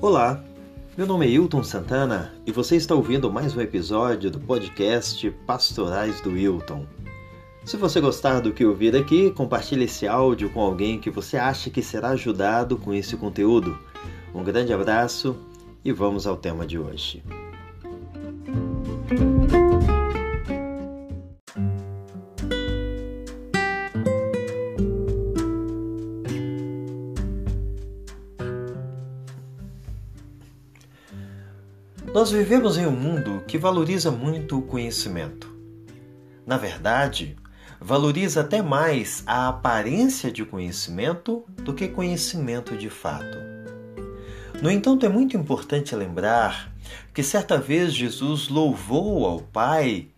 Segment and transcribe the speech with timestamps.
[0.00, 0.40] Olá,
[0.96, 6.20] meu nome é Hilton Santana e você está ouvindo mais um episódio do podcast Pastorais
[6.20, 6.86] do Hilton.
[7.64, 11.68] Se você gostar do que ouvir aqui, compartilhe esse áudio com alguém que você acha
[11.68, 13.76] que será ajudado com esse conteúdo.
[14.32, 15.36] Um grande abraço
[15.84, 17.20] e vamos ao tema de hoje.
[32.18, 35.54] Nós vivemos em um mundo que valoriza muito o conhecimento.
[36.44, 37.36] Na verdade,
[37.80, 43.38] valoriza até mais a aparência de conhecimento do que conhecimento de fato.
[44.60, 46.72] No entanto, é muito importante lembrar
[47.14, 50.08] que certa vez Jesus louvou ao Pai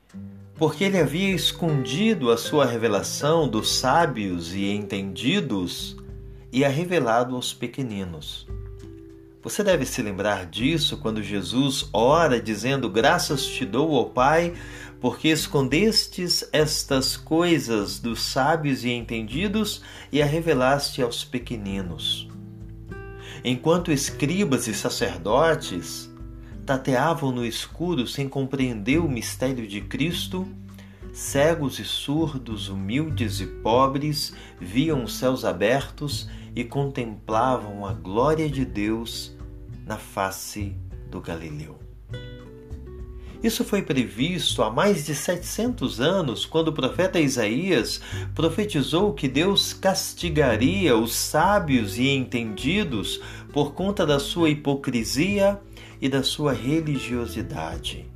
[0.55, 5.99] porque ele havia escondido a sua revelação dos sábios e entendidos
[6.51, 8.49] e a revelado aos pequeninos.
[9.43, 14.53] Você deve se lembrar disso quando Jesus ora dizendo: Graças te dou, ó Pai,
[15.01, 19.81] porque escondestes estas coisas dos sábios e entendidos
[20.13, 22.29] e a revelaste aos pequeninos.
[23.43, 26.11] Enquanto escribas e sacerdotes
[26.67, 30.47] tateavam no escuro sem compreender o mistério de Cristo,
[31.15, 38.65] cegos e surdos, humildes e pobres viam os céus abertos e contemplavam a glória de
[38.65, 39.37] Deus
[39.87, 40.75] na face
[41.11, 41.79] do Galileu.
[43.43, 48.01] Isso foi previsto há mais de 700 anos, quando o profeta Isaías
[48.35, 53.19] profetizou que Deus castigaria os sábios e entendidos
[53.51, 55.59] por conta da sua hipocrisia
[56.03, 58.07] e da sua religiosidade.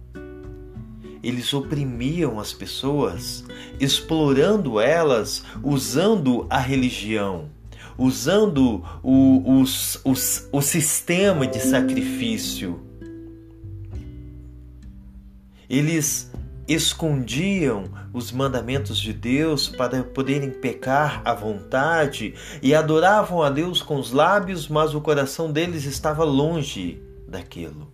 [1.23, 3.47] Eles oprimiam as pessoas,
[3.81, 7.49] explorando elas usando a religião
[7.97, 12.81] usando o, os, os, o sistema de sacrifício.
[15.69, 16.31] Eles
[16.67, 23.97] escondiam os mandamentos de Deus para poderem pecar à vontade e adoravam a Deus com
[23.97, 27.93] os lábios, mas o coração deles estava longe daquilo.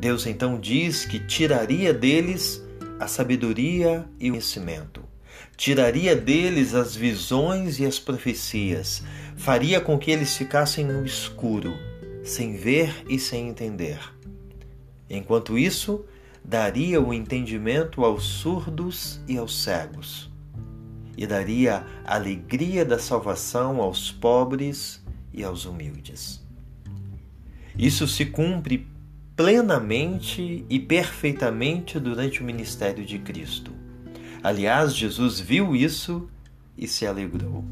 [0.00, 2.62] Deus então diz que tiraria deles
[2.98, 5.03] a sabedoria e o conhecimento
[5.56, 9.02] tiraria deles as visões e as profecias,
[9.36, 11.74] faria com que eles ficassem no escuro,
[12.22, 13.98] sem ver e sem entender.
[15.08, 16.04] Enquanto isso,
[16.44, 20.30] daria o entendimento aos surdos e aos cegos,
[21.16, 25.02] e daria a alegria da salvação aos pobres
[25.32, 26.44] e aos humildes.
[27.76, 28.86] Isso se cumpre
[29.36, 33.73] plenamente e perfeitamente durante o ministério de Cristo.
[34.44, 36.28] Aliás, Jesus viu isso
[36.76, 37.64] e se alegrou.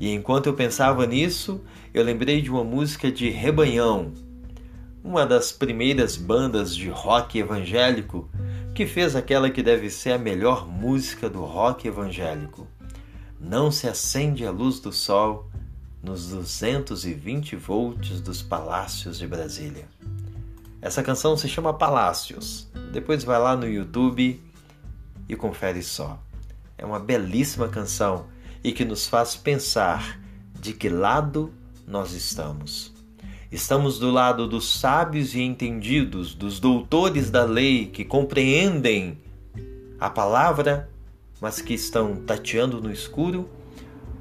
[0.00, 1.60] E enquanto eu pensava nisso,
[1.92, 4.10] eu lembrei de uma música de Rebanhão,
[5.04, 8.30] uma das primeiras bandas de rock evangélico
[8.74, 12.66] que fez aquela que deve ser a melhor música do rock evangélico.
[13.38, 15.50] Não se acende a luz do sol
[16.02, 19.86] nos 220 volts dos palácios de Brasília.
[20.80, 22.70] Essa canção se chama Palácios.
[22.90, 24.40] Depois vai lá no YouTube
[25.28, 26.20] e confere só.
[26.76, 28.26] É uma belíssima canção
[28.62, 30.20] e que nos faz pensar
[30.58, 31.52] de que lado
[31.86, 32.92] nós estamos.
[33.52, 39.18] Estamos do lado dos sábios e entendidos, dos doutores da lei que compreendem
[40.00, 40.90] a palavra,
[41.40, 43.48] mas que estão tateando no escuro?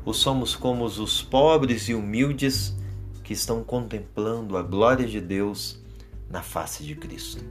[0.06, 2.75] Ou somos como os pobres e humildes
[3.24, 5.80] que estão contemplando a glória de Deus
[6.30, 7.44] na face de Cristo?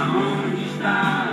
[0.00, 1.29] Aonde está